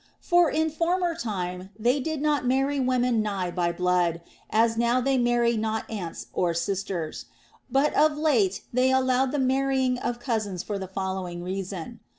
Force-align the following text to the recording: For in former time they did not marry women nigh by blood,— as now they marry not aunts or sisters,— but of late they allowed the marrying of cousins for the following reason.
For 0.19 0.49
in 0.49 0.71
former 0.71 1.13
time 1.13 1.69
they 1.77 1.99
did 1.99 2.23
not 2.23 2.43
marry 2.47 2.79
women 2.79 3.21
nigh 3.21 3.51
by 3.51 3.71
blood,— 3.71 4.21
as 4.49 4.75
now 4.75 4.99
they 4.99 5.19
marry 5.19 5.55
not 5.55 5.87
aunts 5.91 6.25
or 6.33 6.55
sisters,— 6.55 7.25
but 7.69 7.93
of 7.93 8.17
late 8.17 8.63
they 8.73 8.89
allowed 8.91 9.31
the 9.31 9.37
marrying 9.37 9.99
of 9.99 10.19
cousins 10.19 10.63
for 10.63 10.79
the 10.79 10.87
following 10.87 11.43
reason. 11.43 11.99